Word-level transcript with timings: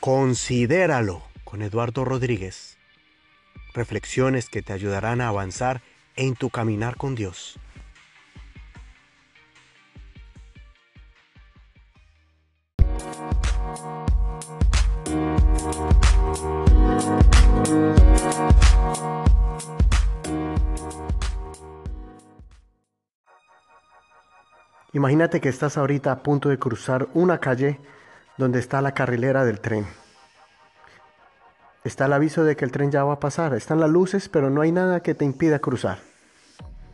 Considéralo 0.00 1.22
con 1.44 1.60
Eduardo 1.60 2.06
Rodríguez. 2.06 2.78
Reflexiones 3.74 4.48
que 4.48 4.62
te 4.62 4.72
ayudarán 4.72 5.20
a 5.20 5.28
avanzar 5.28 5.82
en 6.16 6.36
tu 6.36 6.48
caminar 6.48 6.96
con 6.96 7.14
Dios. 7.14 7.60
Imagínate 24.94 25.42
que 25.42 25.50
estás 25.50 25.76
ahorita 25.76 26.10
a 26.10 26.22
punto 26.22 26.48
de 26.48 26.58
cruzar 26.58 27.08
una 27.12 27.38
calle 27.38 27.78
donde 28.36 28.58
está 28.58 28.80
la 28.80 28.92
carrilera 28.92 29.44
del 29.44 29.60
tren. 29.60 29.86
Está 31.82 32.06
el 32.06 32.12
aviso 32.12 32.44
de 32.44 32.56
que 32.56 32.64
el 32.64 32.72
tren 32.72 32.90
ya 32.90 33.04
va 33.04 33.14
a 33.14 33.20
pasar. 33.20 33.54
Están 33.54 33.80
las 33.80 33.90
luces, 33.90 34.28
pero 34.28 34.50
no 34.50 34.60
hay 34.60 34.72
nada 34.72 35.02
que 35.02 35.14
te 35.14 35.24
impida 35.24 35.60
cruzar. 35.60 35.98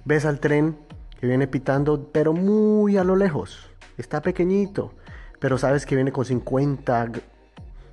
Ves 0.04 0.24
al 0.24 0.38
tren 0.38 0.78
que 1.18 1.26
viene 1.26 1.48
pitando, 1.48 2.10
pero 2.12 2.32
muy 2.32 2.96
a 2.96 3.04
lo 3.04 3.16
lejos. 3.16 3.68
Está 3.96 4.22
pequeñito, 4.22 4.92
pero 5.40 5.58
sabes 5.58 5.86
que 5.86 5.96
viene 5.96 6.12
con 6.12 6.24
50 6.24 7.10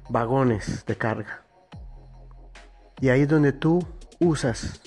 vagones 0.10 0.86
de 0.86 0.96
carga. 0.96 1.44
Y 3.00 3.10
ahí 3.10 3.22
es 3.22 3.28
donde 3.28 3.54
tú 3.54 3.86
usas 4.20 4.82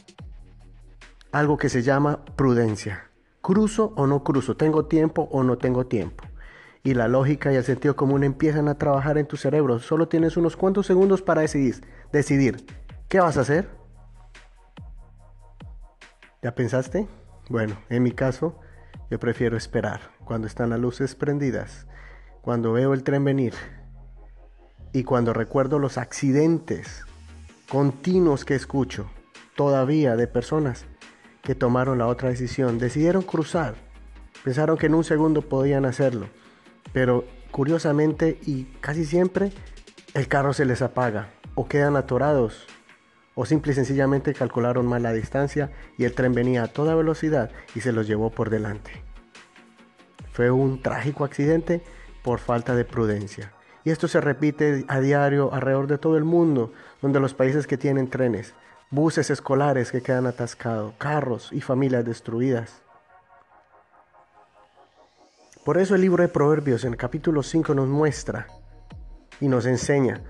algo 1.33 1.57
que 1.57 1.69
se 1.69 1.83
llama 1.83 2.25
prudencia. 2.37 3.11
¿Cruzo 3.43 3.93
o 3.97 4.07
no 4.07 4.23
cruzo? 4.23 4.57
¿Tengo 4.57 4.87
tiempo 4.87 5.29
o 5.31 5.43
no 5.43 5.59
tengo 5.59 5.87
tiempo? 5.87 6.26
Y 6.87 6.95
la 6.95 7.09
lógica 7.09 7.53
y 7.53 7.57
el 7.57 7.65
sentido 7.65 7.97
común 7.97 8.23
empiezan 8.23 8.69
a 8.69 8.79
trabajar 8.79 9.19
en 9.19 9.27
tu 9.27 9.37
cerebro. 9.37 9.81
Solo 9.81 10.07
tienes 10.07 10.37
unos 10.37 10.57
cuantos 10.57 10.87
segundos 10.87 11.21
para 11.21 11.41
decidir, 11.41 11.85
decidir 12.13 12.65
qué 13.09 13.19
vas 13.19 13.37
a 13.37 13.41
hacer. 13.41 13.69
¿Ya 16.45 16.55
pensaste? 16.55 17.09
Bueno, 17.49 17.77
en 17.89 18.05
mi 18.05 18.13
caso, 18.13 18.61
yo 19.11 19.19
prefiero 19.19 19.57
esperar 19.57 20.13
cuando 20.25 20.47
están 20.47 20.71
las 20.71 20.79
luces 20.79 21.17
prendidas, 21.17 21.89
cuando 22.41 22.73
veo 22.73 22.95
el 22.95 23.03
tren 23.03 23.25
venir 23.25 23.55
y 24.93 25.03
cuando 25.03 25.33
recuerdo 25.33 25.81
los 25.81 25.99
accidentes 25.99 27.05
continuos 27.69 28.45
que 28.45 28.55
escucho 28.55 29.11
todavía 29.57 30.15
de 30.15 30.29
personas 30.29 30.87
que 31.43 31.57
tomaron 31.57 31.99
la 31.99 32.07
otra 32.07 32.29
decisión. 32.29 32.79
Decidieron 32.79 33.23
cruzar. 33.23 33.75
Pensaron 34.45 34.79
que 34.79 34.87
en 34.87 34.95
un 34.95 35.03
segundo 35.03 35.43
podían 35.43 35.85
hacerlo. 35.85 36.29
Pero 36.93 37.25
curiosamente 37.51 38.39
y 38.47 38.65
casi 38.81 39.05
siempre 39.05 39.53
el 40.15 40.29
carro 40.29 40.53
se 40.53 40.65
les 40.65 40.83
apaga 40.83 41.31
o 41.55 41.69
quedan 41.69 41.97
atorados 41.97 42.67
o 43.35 43.45
simple 43.45 43.73
y 43.73 43.75
sencillamente 43.75 44.33
calcularon 44.33 44.87
mal 44.87 45.03
la 45.03 45.13
distancia 45.13 45.71
y 45.99 46.05
el 46.05 46.15
tren 46.15 46.33
venía 46.33 46.63
a 46.63 46.69
toda 46.69 46.95
velocidad 46.95 47.51
y 47.75 47.81
se 47.81 47.93
los 47.93 48.07
llevó 48.07 48.31
por 48.31 48.51
delante. 48.51 48.93
Fue 50.33 50.51
un 50.51 50.83
trágico 50.83 51.25
accidente 51.25 51.83
por 52.23 52.39
falta 52.39 52.75
de 52.75 52.85
prudencia. 52.85 53.53
Y 53.85 53.91
esto 53.91 54.09
se 54.09 54.21
repite 54.21 54.85
a 54.89 55.01
diario 55.01 55.53
alrededor 55.53 55.87
de 55.87 55.99
todo 55.99 56.17
el 56.17 56.25
mundo, 56.25 56.73
donde 57.01 57.21
los 57.21 57.35
países 57.35 57.67
que 57.67 57.79
tienen 57.79 58.11
trenes 58.11 58.55
buses 58.91 59.31
escolares 59.31 59.91
que 59.91 60.01
quedan 60.01 60.27
atascados, 60.27 60.95
carros 60.99 61.51
y 61.53 61.61
familias 61.61 62.05
destruidas. 62.05 62.83
Por 65.67 65.79
eso 65.79 65.97
el 65.97 66.01
libro 66.01 66.23
de 66.23 66.29
Proverbios 66.29 66.85
en 66.85 66.93
el 66.93 66.97
capítulo 66.97 67.43
5 67.43 67.75
nos 67.75 67.89
muestra 67.89 68.47
y 69.41 69.49
nos 69.49 69.67
enseña, 69.67 70.23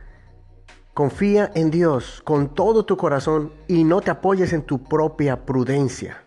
confía 0.94 1.52
en 1.54 1.70
Dios 1.70 2.22
con 2.24 2.54
todo 2.54 2.86
tu 2.86 2.96
corazón 2.96 3.52
y 3.68 3.84
no 3.84 4.00
te 4.00 4.10
apoyes 4.10 4.54
en 4.54 4.62
tu 4.62 4.82
propia 4.82 5.44
prudencia. 5.44 6.24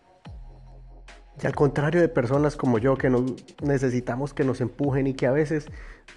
Y 1.42 1.48
al 1.48 1.56
contrario 1.56 2.02
de 2.02 2.08
personas 2.08 2.56
como 2.56 2.78
yo 2.78 2.98
que 2.98 3.12
necesitamos 3.64 4.36
que 4.36 4.44
nos 4.44 4.62
empujen 4.62 5.08
y 5.08 5.16
que 5.16 5.26
a 5.26 5.32
veces 5.32 5.66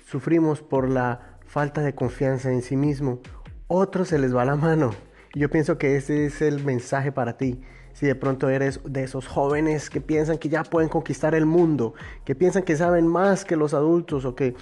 sufrimos 0.05 0.61
por 0.61 0.91
la 0.91 1.38
falta 1.47 1.81
de 1.81 1.94
confianza 1.94 2.53
en 2.53 2.61
sí 2.61 2.77
mismo, 2.77 3.21
otros 3.69 4.09
se 4.09 4.19
les 4.19 4.37
va 4.37 4.44
la 4.44 4.56
mano 4.56 4.91
yo 5.34 5.50
pienso 5.50 5.78
que 5.78 5.97
ese 5.97 6.26
es 6.26 6.43
el 6.43 6.65
mensaje 6.65 7.12
para 7.12 7.37
ti. 7.37 7.60
Si 7.93 8.06
de 8.06 8.15
pronto 8.15 8.48
eres 8.48 8.81
de 8.84 9.04
esos 9.04 9.26
jóvenes 9.26 9.91
que 9.91 10.00
piensan 10.00 10.38
que 10.38 10.48
ya 10.48 10.65
pueden 10.65 10.88
conquistar 10.88 11.34
el 11.34 11.47
mundo, 11.47 11.94
que 12.25 12.34
piensan 12.34 12.62
que 12.62 12.76
saben 12.76 13.06
más 13.06 13.44
que 13.44 13.56
los 13.56 13.75
adultos 13.75 14.25
o 14.25 14.34
que 14.34 14.54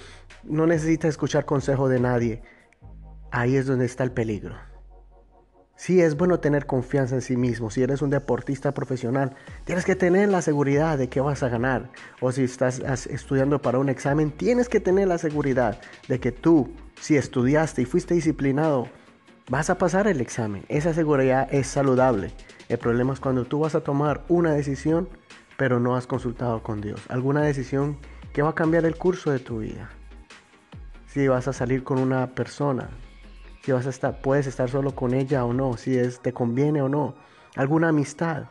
no 0.43 0.67
necesitas 0.67 1.09
escuchar 1.09 1.45
consejo 1.45 1.87
de 1.87 1.99
nadie, 1.99 2.41
ahí 3.31 3.55
es 3.55 3.67
donde 3.67 3.85
está 3.85 4.03
el 4.03 4.11
peligro. 4.11 4.55
Sí, 5.75 5.99
es 5.99 6.15
bueno 6.15 6.39
tener 6.39 6.67
confianza 6.67 7.15
en 7.15 7.21
sí 7.21 7.35
mismo. 7.37 7.71
Si 7.71 7.81
eres 7.81 8.03
un 8.03 8.11
deportista 8.11 8.71
profesional, 8.71 9.35
tienes 9.65 9.83
que 9.83 9.95
tener 9.95 10.29
la 10.29 10.43
seguridad 10.43 10.95
de 10.97 11.09
que 11.09 11.21
vas 11.21 11.41
a 11.41 11.49
ganar. 11.49 11.89
O 12.19 12.31
si 12.31 12.43
estás 12.43 12.79
estudiando 13.07 13.61
para 13.63 13.79
un 13.79 13.89
examen, 13.89 14.29
tienes 14.29 14.69
que 14.69 14.79
tener 14.79 15.07
la 15.07 15.17
seguridad 15.17 15.81
de 16.07 16.19
que 16.19 16.31
tú, 16.31 16.71
si 16.99 17.17
estudiaste 17.17 17.81
y 17.81 17.85
fuiste 17.85 18.13
disciplinado, 18.13 18.89
Vas 19.51 19.69
a 19.69 19.77
pasar 19.77 20.07
el 20.07 20.21
examen. 20.21 20.63
Esa 20.69 20.93
seguridad 20.93 21.45
es 21.53 21.67
saludable. 21.67 22.31
El 22.69 22.77
problema 22.77 23.11
es 23.11 23.19
cuando 23.19 23.43
tú 23.43 23.59
vas 23.59 23.75
a 23.75 23.83
tomar 23.83 24.23
una 24.29 24.53
decisión, 24.53 25.09
pero 25.57 25.77
no 25.77 25.97
has 25.97 26.07
consultado 26.07 26.63
con 26.63 26.79
Dios. 26.79 27.01
Alguna 27.09 27.41
decisión 27.41 27.97
que 28.31 28.43
va 28.43 28.51
a 28.51 28.55
cambiar 28.55 28.85
el 28.85 28.95
curso 28.95 29.29
de 29.29 29.39
tu 29.39 29.59
vida. 29.59 29.89
Si 31.05 31.27
vas 31.27 31.49
a 31.49 31.51
salir 31.51 31.83
con 31.83 31.99
una 31.99 32.27
persona, 32.27 32.91
si 33.61 33.73
vas 33.73 33.85
a 33.87 33.89
estar, 33.89 34.21
puedes 34.21 34.47
estar 34.47 34.69
solo 34.69 34.95
con 34.95 35.13
ella 35.13 35.43
o 35.43 35.51
no, 35.51 35.75
si 35.75 35.97
es, 35.97 36.21
te 36.21 36.31
conviene 36.31 36.81
o 36.81 36.87
no. 36.87 37.15
Alguna 37.57 37.89
amistad. 37.89 38.45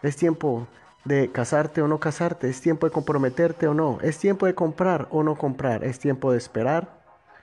Es 0.00 0.14
tiempo 0.14 0.68
de 1.04 1.32
casarte 1.32 1.82
o 1.82 1.88
no 1.88 1.98
casarte, 1.98 2.48
es 2.48 2.60
tiempo 2.60 2.86
de 2.86 2.92
comprometerte 2.92 3.66
o 3.66 3.74
no, 3.74 3.98
es 4.00 4.16
tiempo 4.16 4.46
de 4.46 4.54
comprar 4.54 5.08
o 5.10 5.24
no 5.24 5.34
comprar, 5.34 5.82
es 5.82 5.98
tiempo 5.98 6.30
de 6.30 6.38
esperar 6.38 7.02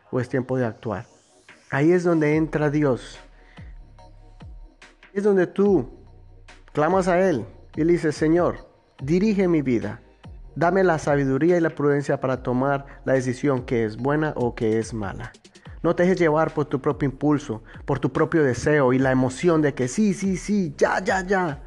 o 0.09 0.21
es 0.21 0.29
tiempo 0.29 0.55
de 0.55 0.65
actuar. 0.65 1.18
Ahí 1.71 1.91
es 1.91 2.03
donde 2.03 2.35
entra 2.35 2.71
Dios. 2.71 3.19
Es 5.13 5.23
donde 5.23 5.45
tú 5.45 5.89
clamas 6.73 7.07
a 7.07 7.19
Él 7.29 7.45
y 7.75 7.83
le 7.83 7.93
dices, 7.93 8.15
Señor, 8.15 8.69
dirige 9.01 9.47
mi 9.47 9.61
vida. 9.61 10.01
Dame 10.55 10.83
la 10.83 10.97
sabiduría 10.97 11.57
y 11.57 11.61
la 11.61 11.69
prudencia 11.69 12.19
para 12.19 12.41
tomar 12.41 12.85
la 13.05 13.13
decisión 13.13 13.65
que 13.65 13.85
es 13.85 13.97
buena 13.97 14.33
o 14.35 14.55
que 14.55 14.79
es 14.79 14.93
mala. 14.93 15.31
No 15.83 15.95
te 15.95 16.03
dejes 16.03 16.19
llevar 16.19 16.53
por 16.53 16.65
tu 16.65 16.81
propio 16.81 17.07
impulso, 17.07 17.63
por 17.85 17.99
tu 17.99 18.11
propio 18.11 18.43
deseo 18.43 18.91
y 18.91 18.99
la 18.99 19.11
emoción 19.11 19.61
de 19.61 19.73
que 19.73 19.87
sí, 19.87 20.13
sí, 20.13 20.37
sí, 20.37 20.73
ya, 20.75 21.01
ya, 21.03 21.25
ya. 21.25 21.63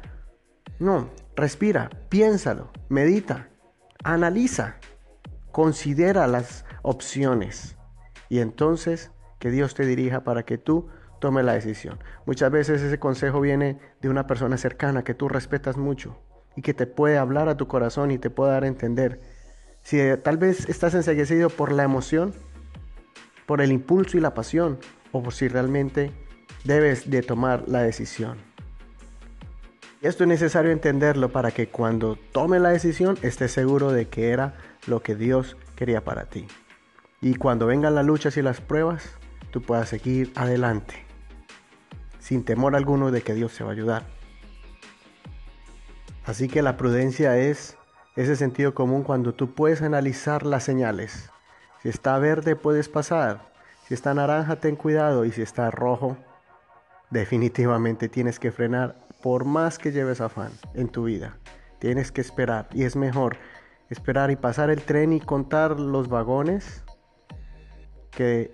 No, 0.79 1.09
respira, 1.35 1.89
piénsalo, 2.09 2.71
medita, 2.89 3.49
analiza, 4.03 4.75
considera 5.51 6.27
las 6.27 6.65
opciones 6.83 7.77
y 8.29 8.39
entonces 8.39 9.12
que 9.43 9.51
Dios 9.51 9.73
te 9.73 9.85
dirija 9.85 10.23
para 10.23 10.43
que 10.43 10.57
tú 10.57 10.87
tomes 11.19 11.43
la 11.43 11.51
decisión. 11.51 11.99
Muchas 12.25 12.49
veces 12.49 12.81
ese 12.81 12.97
consejo 12.97 13.41
viene 13.41 13.77
de 13.99 14.07
una 14.07 14.25
persona 14.25 14.55
cercana 14.55 15.03
que 15.03 15.13
tú 15.13 15.27
respetas 15.27 15.75
mucho 15.75 16.17
y 16.55 16.61
que 16.61 16.73
te 16.73 16.87
puede 16.87 17.17
hablar 17.17 17.49
a 17.49 17.57
tu 17.57 17.67
corazón 17.67 18.11
y 18.11 18.17
te 18.17 18.29
puede 18.29 18.53
dar 18.53 18.63
a 18.63 18.67
entender. 18.67 19.19
Si 19.81 19.99
tal 20.23 20.37
vez 20.37 20.69
estás 20.69 20.93
enseguecido 20.93 21.49
por 21.49 21.73
la 21.73 21.83
emoción, 21.83 22.33
por 23.45 23.59
el 23.59 23.73
impulso 23.73 24.17
y 24.17 24.21
la 24.21 24.33
pasión, 24.33 24.79
o 25.11 25.21
por 25.21 25.33
si 25.33 25.49
realmente 25.49 26.13
debes 26.63 27.09
de 27.09 27.21
tomar 27.21 27.65
la 27.67 27.81
decisión. 27.81 28.37
Esto 30.01 30.23
es 30.23 30.29
necesario 30.29 30.71
entenderlo 30.71 31.33
para 31.33 31.51
que 31.51 31.67
cuando 31.67 32.17
tome 32.31 32.59
la 32.59 32.69
decisión 32.69 33.17
estés 33.23 33.51
seguro 33.51 33.91
de 33.91 34.07
que 34.07 34.29
era 34.29 34.53
lo 34.87 35.03
que 35.03 35.15
Dios 35.15 35.57
quería 35.75 36.01
para 36.01 36.29
ti. 36.29 36.47
Y 37.19 37.35
cuando 37.35 37.65
vengan 37.65 37.93
las 37.93 38.05
luchas 38.05 38.37
y 38.37 38.41
las 38.41 38.61
pruebas, 38.61 39.17
tú 39.53 39.61
puedas 39.61 39.87
seguir 39.87 40.33
adelante, 40.35 40.95
sin 42.17 42.43
temor 42.43 42.75
alguno 42.75 43.11
de 43.11 43.21
que 43.21 43.35
Dios 43.35 43.51
se 43.51 43.63
va 43.63 43.69
a 43.69 43.73
ayudar. 43.73 44.03
Así 46.25 46.47
que 46.47 46.63
la 46.63 46.75
prudencia 46.75 47.37
es 47.37 47.77
ese 48.15 48.35
sentido 48.35 48.73
común 48.73 49.03
cuando 49.03 49.35
tú 49.35 49.53
puedes 49.53 49.83
analizar 49.83 50.43
las 50.43 50.63
señales. 50.63 51.29
Si 51.83 51.89
está 51.89 52.17
verde 52.17 52.55
puedes 52.55 52.89
pasar, 52.89 53.53
si 53.87 53.93
está 53.93 54.15
naranja 54.15 54.55
ten 54.55 54.75
cuidado 54.75 55.23
y 55.23 55.31
si 55.31 55.43
está 55.43 55.69
rojo 55.69 56.17
definitivamente 57.11 58.09
tienes 58.09 58.39
que 58.39 58.51
frenar 58.51 58.97
por 59.21 59.45
más 59.45 59.77
que 59.77 59.91
lleves 59.91 60.19
afán 60.19 60.51
en 60.73 60.89
tu 60.89 61.03
vida. 61.03 61.37
Tienes 61.77 62.11
que 62.11 62.21
esperar 62.21 62.69
y 62.73 62.85
es 62.85 62.95
mejor 62.95 63.37
esperar 63.91 64.31
y 64.31 64.35
pasar 64.35 64.71
el 64.71 64.81
tren 64.81 65.13
y 65.13 65.19
contar 65.19 65.79
los 65.79 66.07
vagones 66.09 66.83
que 68.09 68.51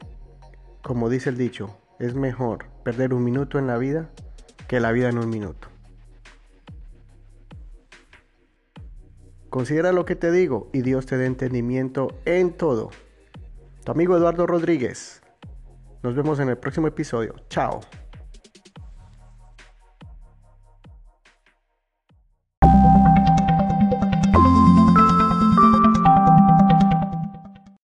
como 0.82 1.10
dice 1.10 1.30
el 1.30 1.38
dicho, 1.38 1.78
es 2.00 2.16
mejor 2.16 2.66
perder 2.84 3.14
un 3.14 3.24
minuto 3.24 3.60
en 3.60 3.68
la 3.68 3.78
vida 3.78 4.10
que 4.68 4.80
la 4.80 4.92
vida 4.92 5.10
en 5.10 5.18
un 5.18 5.30
minuto. 5.30 5.68
Considera 9.50 9.92
lo 9.92 10.06
que 10.06 10.16
te 10.16 10.32
digo 10.32 10.70
y 10.74 10.84
Dios 10.84 11.08
te 11.08 11.18
dé 11.18 11.26
entendimiento 11.26 12.20
en 12.26 12.54
todo. 12.54 12.92
Tu 13.84 13.92
amigo 13.92 14.16
Eduardo 14.16 14.46
Rodríguez, 14.46 15.22
Nos 16.02 16.16
vemos 16.16 16.40
en 16.40 16.48
el 16.48 16.58
próximo 16.58 16.88
episodio. 16.88 17.36
Chao. 17.50 17.82